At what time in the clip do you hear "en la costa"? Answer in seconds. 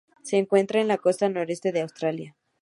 0.81-1.29